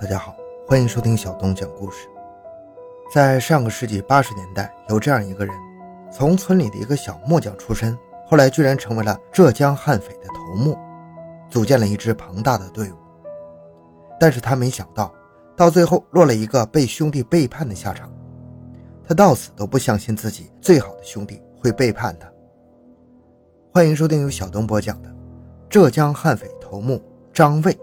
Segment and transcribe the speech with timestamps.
[0.00, 0.34] 大家好，
[0.66, 2.08] 欢迎收听小东讲故事。
[3.12, 5.54] 在上个世纪八十年代，有这样一个人，
[6.10, 7.94] 从村里的一个小木匠出身，
[8.26, 10.74] 后来居然成为了浙江悍匪的头目，
[11.50, 12.94] 组建了一支庞大的队伍。
[14.18, 15.12] 但是他没想到，
[15.54, 18.10] 到最后落了一个被兄弟背叛的下场。
[19.06, 22.26] 他到死都不相信自己最好的兄弟会背叛他。
[23.70, 25.10] 欢迎收听由小东播讲的
[25.68, 27.02] 《浙江悍匪头目
[27.34, 27.74] 张卫》。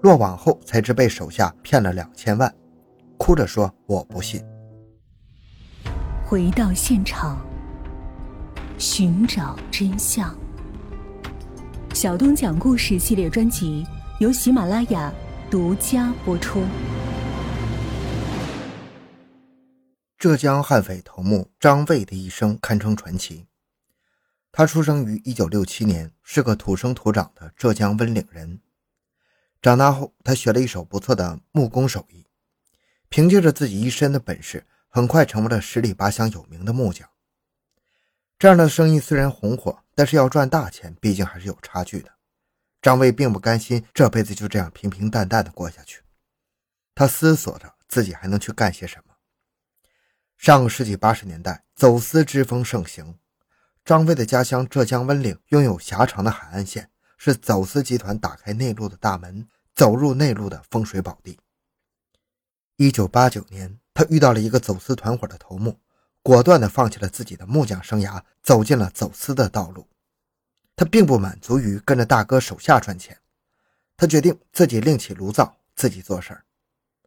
[0.00, 2.54] 落网后才知被手下骗了两千万，
[3.16, 4.40] 哭着说：“我不信。”
[6.24, 7.44] 回到现场，
[8.78, 10.32] 寻找真相。
[11.94, 13.84] 小东讲故事系列专辑
[14.20, 15.12] 由喜马拉雅
[15.50, 16.62] 独家播出。
[20.16, 23.46] 浙江悍匪头目张卫的一生堪称传奇。
[24.52, 28.60] 他出生于一九六七年，是个土生土长的浙江温岭人。
[29.60, 32.26] 长大后，他学了一手不错的木工手艺，
[33.08, 37.08] 凭借着自己一身的本事，很快成为了十里八乡有名的木匠。
[38.38, 42.10] 这样的生意虽然红火，但是要赚大钱，毕竟还是有差距的。
[42.80, 46.02] 张卫并不甘心这辈子就这样平平淡淡的过下去，
[46.94, 49.14] 他思索着自己还能去干些什么。
[50.36, 53.18] 上个世纪八十年代，走私之风盛行，
[53.84, 56.90] 张卫的家乡浙江温岭拥有狭长的海岸线。
[57.18, 61.38] 是走私集团打开内陆的大门，走入内陆的风水宝地。
[62.76, 65.80] 一九八九年，他遇到了一个走私团伙的头目，
[66.22, 69.88] 果断地放弃了自己的木匠生涯，走进了走私的道路。
[70.76, 73.18] 他并不满足于跟着大哥手下赚钱，
[73.96, 76.44] 他决定自己另起炉灶，自己做事儿。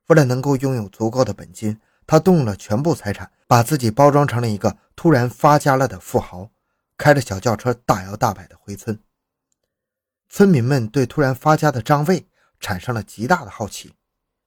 [0.08, 6.52] 为了能够拥有足够的本金，他动用了全部财产，把自己包装成了一个突然发家了的富豪，
[6.98, 9.00] 开着小轿车大摇大摆地回村。
[10.34, 12.26] 村民们对突然发家的张卫
[12.58, 13.96] 产生了极大的好奇，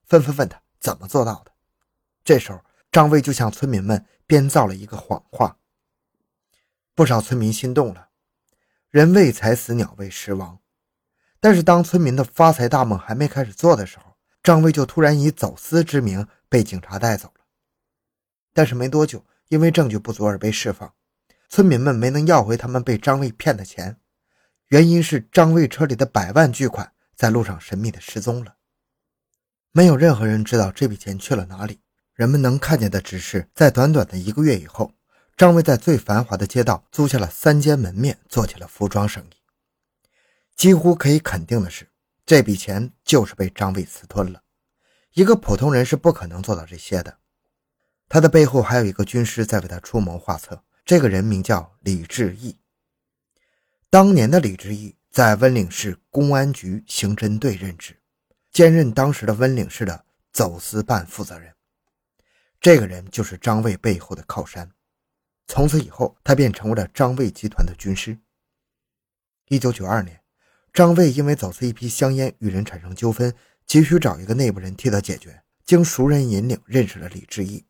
[0.06, 1.52] 纷纷问他怎么做到的。
[2.24, 5.58] 这时候，张卫就向村民们编造了一个谎话。
[6.94, 8.08] 不少村民心动了，
[8.88, 10.58] 人为财死，鸟为食亡。
[11.38, 17.44] 但是，当村民的发财大梦还没开始做的时候，张卫就突然以走私之名被警察带走了。
[18.54, 20.94] 但是没多久，因为证据不足而被释放。
[21.50, 24.00] 村民们没能要回他们被张卫骗的钱。
[24.74, 28.56] 原因是张卫车里的百万巨款在路上神秘的失踪了，
[29.70, 31.78] 没有任何人知道这笔钱去了哪里。
[32.12, 34.92] 人们能看见的只是，在短短的一个月以后，
[35.36, 39.36] 张卫在最繁华的街道租下了三间门面，做起了服装生意。
[40.56, 41.88] 几乎可以肯定的是，
[42.26, 44.42] 这笔钱就是被张卫私吞了。
[45.12, 47.18] 一个普通人是不可能做到这些的。
[48.08, 52.56] 他的背后还有一个军师在为他出谋划策，这个人名叫李志毅。
[53.94, 57.96] 当年的李志毅在温岭市公安局刑侦队任职，
[58.50, 61.54] 兼任当时的温岭市的走私办负责人。
[62.60, 64.68] 这个人就是张卫背后的靠山。
[65.46, 68.18] 从此以后，他便成为了张卫集团的军师。
[69.46, 70.20] 一九九二年，
[70.72, 73.32] 张卫因为走私一批香烟与人产生纠纷，
[73.64, 75.44] 急需找一个内部人替他解决。
[75.64, 77.64] 经熟人引领，认识了李志毅，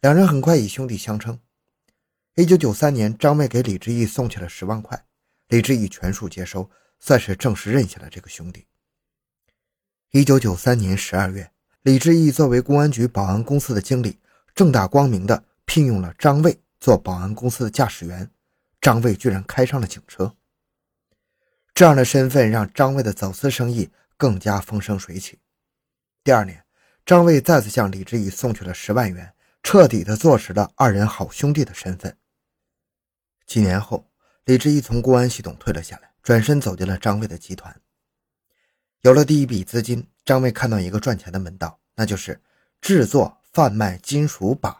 [0.00, 1.38] 两人很快以兄弟相称。
[2.36, 5.04] 一九九三年，张卫给李志毅送去了十万块。
[5.48, 6.68] 李志毅全数接收，
[6.98, 8.66] 算是正式认下了这个兄弟。
[10.10, 11.52] 一九九三年十二月，
[11.82, 14.18] 李志毅作为公安局保安公司的经理，
[14.56, 18.28] 正大光明的聘用了张卫做保安公司的驾驶员。
[18.80, 20.34] 张卫居然开上了警车，
[21.74, 25.38] 这样的身份让张卫的走私生意更加风生水起。
[26.24, 26.64] 第二年，
[27.04, 29.32] 张卫再次向李志毅送去了十万元，
[29.62, 32.16] 彻底的坐实了二人好兄弟的身份。
[33.46, 34.10] 几年后。
[34.46, 37.80] 李志毅从公安系统退了下来，转身走进了张卫的集团。
[39.00, 42.40] 有了第一笔资金，张卫看到一个赚钱的门道，那就是
[42.80, 44.72] 制作、贩卖金属靶。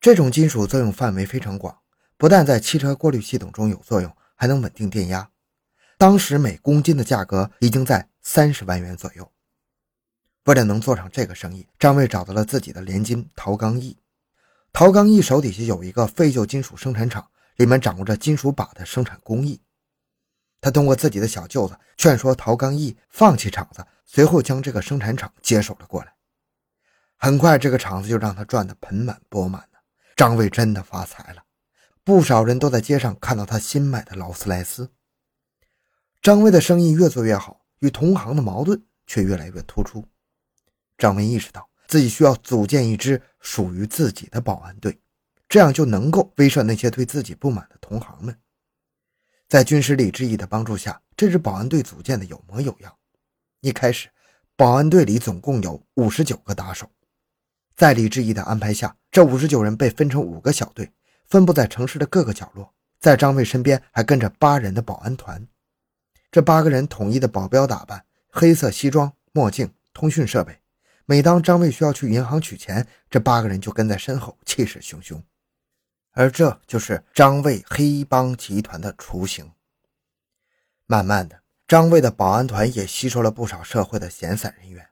[0.00, 1.76] 这种金属作用范围非常广，
[2.16, 5.28] 不但在汽车过滤系统中有作用，还能稳定电压。
[5.98, 9.28] 当时每公斤的价格已经在三十万元左右。
[10.44, 13.96] 为了能做上这个生意，张卫找到了自己的连金陶刚毅。
[14.72, 17.28] 陶刚毅手底下有一个废旧金属生产厂。
[17.62, 19.62] 里面掌握着金属靶的生产工艺，
[20.60, 26.12] 他通过自己的小舅子劝说陶刚毅放弃厂子，随后将这个生产厂接手了过来。
[27.16, 29.78] 很快，这个厂子就让他赚得盆满钵满了。
[30.16, 31.44] 张卫真的发财了，
[32.02, 34.90] 不少人都在街上看到他新买的劳斯莱斯。
[36.20, 40.04] 张卫的生意越做越好，与同行的矛盾却越来越突出。
[40.98, 45.00] 张卫意识到自己需要组建一支属于自己的保安队。
[45.52, 48.34] 这样就能够威慑那些对自己不满的同行们。
[49.50, 52.96] 在军师李志毅的帮助下，这支保安队组建的有模有样。
[53.60, 54.08] 一开始，
[54.56, 56.88] 保安队里总共有五十九个打手。
[57.76, 60.90] 在李志毅的安排下，这五十九人被分成五个小队，
[61.26, 62.72] 分布在城市的各个角落。
[62.98, 65.46] 在张卫身边还跟着八人的保安团。
[66.30, 70.60] 这八个人统一的保镖打扮，黑色西装、墨镜、通讯设备。
[71.04, 75.20] 每当张卫需要去银行取钱，这八个人就跟在身后，气势汹汹。
[76.12, 79.50] 而这就是张卫黑帮集团的雏形。
[80.86, 84.88] 慢慢的，张卫的保安团也吸收了不少社会的闲散人员。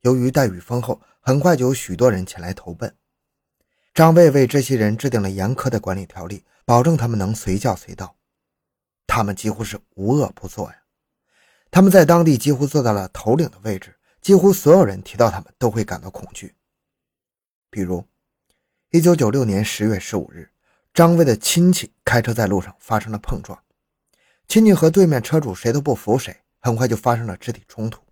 [0.00, 2.96] 由于待遇丰厚，很快就有许多人前来投奔。
[3.94, 8.16] 张卫为这些人制定了严苛的管理条例，保证他们能随叫随到。
[9.06, 10.76] 他们几乎是无恶不作呀。
[11.70, 16.54] 他们在当地几乎做到了头领的位置，几乎所有人提到他们都会感到恐惧。
[17.68, 18.06] 比如，
[18.90, 20.50] 一九九六年十月十五日，
[20.94, 23.58] 张卫的亲戚开车在路上发生了碰撞，
[24.46, 28.02] 亲戚和对面车主谁都不服谁，很快就发生了肢体冲突。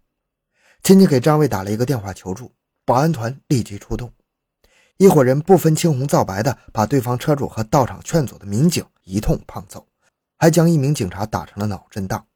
[0.82, 2.54] 亲戚给张卫打了一个电话求助，
[2.86, 4.10] 保安团立即出动，
[4.96, 9.86] 一伙人不分青红皂白的把对方车主和到场劝阻的民警一通胖揍，
[10.38, 12.26] 还将一名警察打成了脑震荡。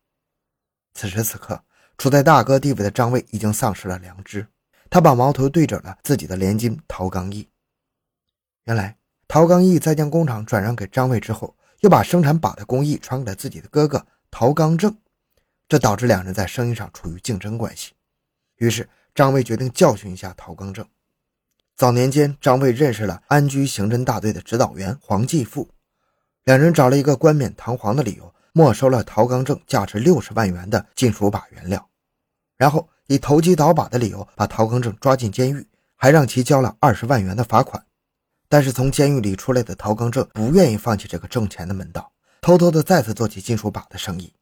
[0.93, 1.65] 此时此刻，
[1.97, 4.47] 处在大哥地位的张卫已经丧失了良知，
[4.91, 7.49] 他把矛头对准了自己的连襟陶刚毅。
[8.65, 8.99] 原来，
[9.35, 14.97] 陶刚毅在将工厂转让给张卫之后，又把生产靶的工艺传给了自己的哥哥陶刚正，
[15.69, 17.95] 这导致两人在生意上处于竞争关系。
[18.59, 20.87] 于是，张卫决定教训一下陶刚正。
[21.75, 25.69] 早年间，张卫认识了安居刑侦大队的指导员黄继富，
[26.45, 28.33] 两人找了一个冠冕堂皇的理由。
[28.53, 31.91] 没收了陶刚正价值六十万元的金属靶原料，
[32.57, 35.67] 然后以投机倒把的理由把陶刚正抓进监狱，
[35.97, 37.85] 还让其交了二十万元的罚款。
[38.55, 44.33] 但是从监狱里出来的陶刚正不愿意放弃这个挣钱的门道，偷偷的再次做起金属靶的生意。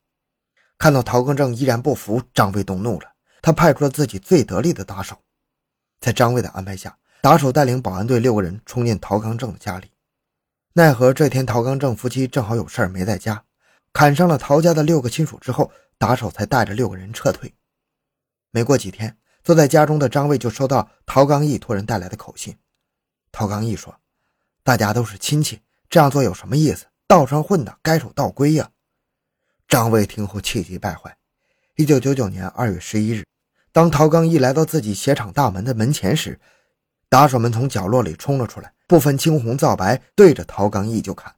[0.76, 3.06] 看到陶刚正依然不服，张卫动怒了，
[3.41, 5.17] 他派出了自己最得力的打手，
[5.99, 9.91] 在张卫的安排下，打手带领保安队六个人冲进陶刚正的家里。
[10.75, 13.43] 奈何这天陶刚正夫妻正好有事没在家。
[13.94, 17.55] 砍伤了陶家的六个亲属之后，打手才带着六个人撤退。
[18.50, 22.55] 没过几天，坐在家中的张卫就收到陶刚毅托人带来的口信。
[23.35, 23.99] 陶刚毅说
[24.64, 25.61] ：“大家都是亲戚，
[25.91, 26.87] 这样做有什么意思？
[27.06, 28.70] 道上混的，该守道规呀。”
[29.69, 31.17] 张卫听后气急败坏。
[31.76, 33.25] 一九九九年二月十一日，
[33.73, 36.38] 当陶刚毅来到自己鞋厂大门的门前时，
[37.09, 41.35] 打手们从角落里冲了出来，不分青红皂白，对着陶刚毅就砍。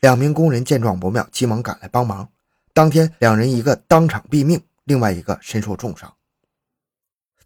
[0.00, 2.28] 两名工人见状不妙，急忙赶来帮忙。
[2.72, 6.14] 当天，两人一个当场毙命，另外一个身受重伤。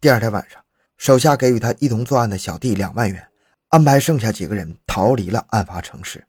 [0.00, 0.62] 第二天晚上，
[0.96, 3.26] 手下给予他一同作案的小弟两万元，
[3.74, 6.24] 安排剩下几个人逃离了案发城市。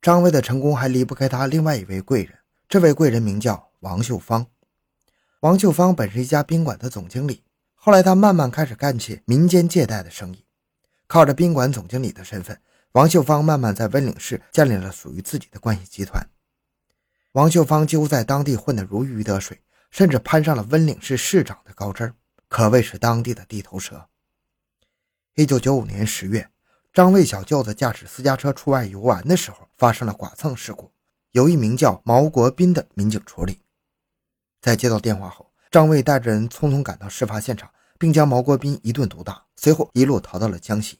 [0.00, 4.46] 张卫的成功还离不开他另外一位贵人，这位贵人名叫王秀芳。
[5.40, 7.42] 王秀芳本是一家宾馆的总经理，
[7.74, 10.44] 后来他慢慢开始干起民间借贷的生意，
[11.08, 12.60] 靠着宾馆总经理的身份。
[12.92, 16.24] 王秀芳慢慢在温岭市建立了属于自己的关系集团。
[17.32, 19.60] 王秀芳几乎在当地混得如鱼得水，
[19.90, 22.14] 甚至攀上了温岭市市长的高枝
[22.46, 24.08] 可谓是当地的地头蛇。
[25.38, 26.50] 一九九五年十月，
[26.92, 30.90] 张卫小舅子驾驶私家车出外游玩的时候，发生了剐蹭事故，
[31.30, 33.60] 由一名叫毛国斌的民警处理。
[34.60, 40.98] 在接到电话后，张卫带着人匆匆赶到事发现场，并将毛国斌一顿毒打，随后一路逃到了江西。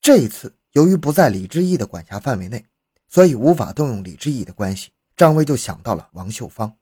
[0.00, 2.64] 这一次，由于不在李志毅的管辖范围内，
[3.08, 4.92] 所以无法动用李志毅的关系。
[5.14, 6.74] 张威就想到了王秀芳。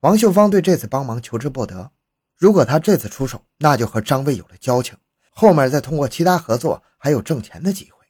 [0.00, 1.92] 王秀芳对这次帮忙求之不得。
[2.36, 4.96] 如果他这次出手，那就和张卫有了交情，
[5.30, 8.06] 后面再通过其他合作，还有挣钱的机会。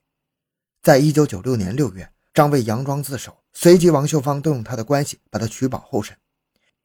[0.83, 6.16] 在一九九六年六月，张卫佯装自首，随即王秀芳动用他的关系把他取保候审。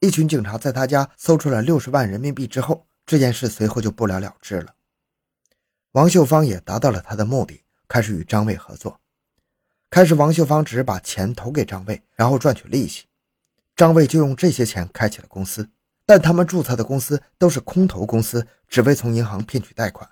[0.00, 4.74] 一群警察在他家搜出了六十万人民币之后，这件事随后就不了了之了。
[5.92, 9.00] 王秀芳也达到了他的目的，开始与张卫合作。
[9.90, 13.06] 开始，王秀芳只是把钱投给张卫，然后赚取利息。
[13.74, 15.68] 张卫就用这些钱开启了公司，
[16.10, 20.10] 但他们注册的公司都是空头公司，只为从银行骗取贷款。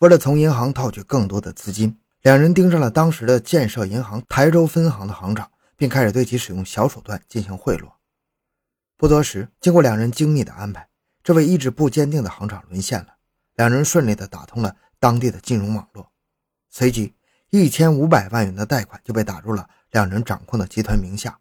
[0.00, 7.90] 为了从银行套取更多的资金，两人盯上了当时的建设银行台州分行的行长，并开始对其使用小手段进行贿赂。
[8.98, 10.90] 不多时，经过两人精密的安排，
[11.22, 13.14] 这位意志不坚定的行长沦陷了。
[13.54, 16.12] 两人顺利地打通了当地的金融网络，
[16.68, 17.14] 随即
[17.48, 21.38] 一千五百万元的贷款就被打入了两人掌控的集团名下，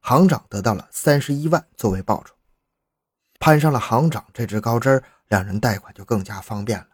[0.00, 2.34] 行长得到了三十一万作为报酬。
[3.46, 6.88] 攀上了行长这支高枝两人贷款就更加方便了。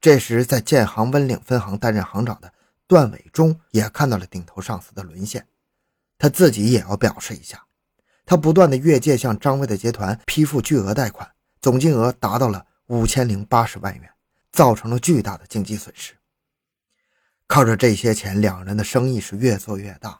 [0.00, 2.50] 这时，在建行温岭分行担任行长的
[2.86, 5.46] 段伟忠也看到了顶头上司的沦陷，
[6.16, 7.62] 他自己也要表示一下。
[8.24, 14.10] 他不断的越界向张卫的集团批复巨额贷款，总金额达到了五千零八十万元，
[14.50, 16.14] 造成了巨大的经济损失。
[17.46, 20.18] 靠着这些钱，两人的生意是越做越大。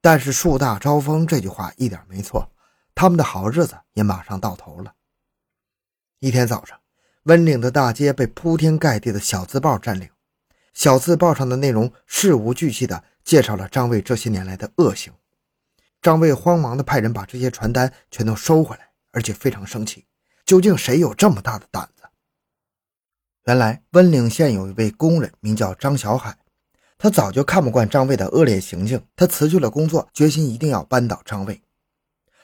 [0.00, 2.50] 但是“树大招风”这句话一点没错，
[2.96, 4.92] 他们的好日子也马上到头了。
[6.20, 6.78] 一天早上，
[7.22, 10.06] 温岭的大街被铺天盖地的小字报占领，
[10.74, 15.10] 小字报上的内容事无巨细的介绍了张卫这些年来的恶行。
[16.02, 20.04] 张卫慌忙的派人把这些传单全都收回来，而且非常生气，
[20.44, 22.02] 究竟谁有这么大的胆子？
[23.46, 26.36] 原来温岭县有一位工人名叫张小海。
[26.98, 31.62] 他早就看不惯张卫的恶劣行径，他辞去了工作，决心一定要扳倒张卫。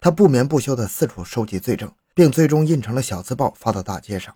[0.00, 4.34] 他不眠不休地四处收集罪证，并最终印成了小字报发到大街上。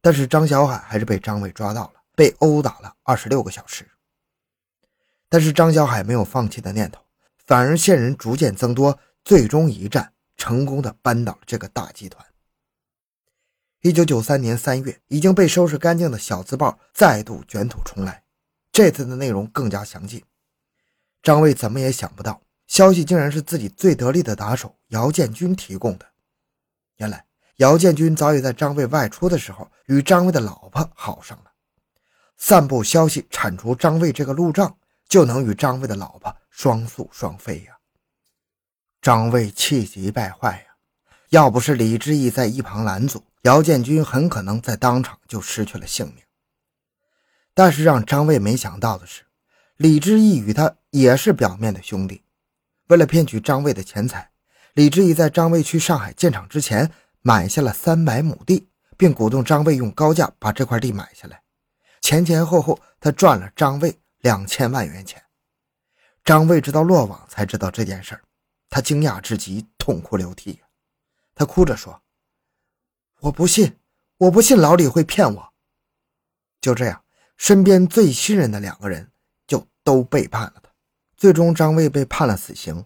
[0.00, 3.90] 但是张小海还是被张卫抓到了，被殴打了二十六个小时。
[5.28, 7.02] 但是张小海没有放弃的念头，
[7.46, 12.24] 反而线人逐渐增多，最终一战成功的扳倒了这个大集团。
[13.82, 18.22] 一九九三年三月，已经被收拾干净的小字报再度卷土重来。
[18.70, 20.22] 这次的内容更加详尽。
[21.22, 26.09] 张卫怎么也想不到，消息竟然是自己最得力的打手姚建军提供的。
[27.00, 27.24] 原来，
[27.56, 31.50] 姚建军早已在张卫外出的时候与张卫的老婆好上了，
[32.36, 34.76] 散布消息铲除张卫这个路障，
[35.08, 37.78] 就能与张卫的老婆双宿双飞呀！
[39.00, 40.74] 张卫气急败坏呀！
[41.30, 46.16] 要不是李志毅在一旁拦阻，姚建军很可能在当场就失去了性命。
[47.54, 49.22] 但是让张卫没想到的是，
[49.78, 52.22] 李志毅与他也是表面的兄弟。
[52.88, 54.29] 为了骗取张卫的钱财，
[54.80, 61.42] 李志毅在张卫去上海建厂之前买下了三百亩地，并鼓动张卫用高价把这块地买下来。
[62.00, 65.22] 前前后后，他赚了张卫两千万元钱。
[66.24, 68.18] 张卫直到落网才知道这件事
[68.70, 70.58] 他惊讶至极，痛哭流涕。
[71.34, 72.00] 他哭着说
[73.20, 73.76] ：“我不信，
[74.16, 75.52] 我不信老李会骗我。”
[76.62, 77.04] 就这样。
[77.36, 79.10] 身边最信任的两个人
[79.46, 80.70] 就都背叛了他，
[81.18, 82.82] 最终张卫被判了死刑。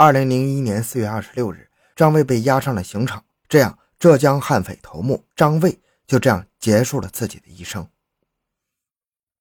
[0.00, 3.24] 二零零一年四月二十六日，张卫被押上了刑场。
[3.48, 7.84] 这样，浙江悍匪头目张卫就这样结束了自己的一生。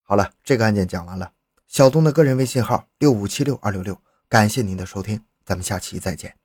[0.01, 1.31] 好了，这个案件讲完了。
[1.67, 6.35] 小东的个人微信号六五七六二六六，感谢您的收听，咱们下期再见。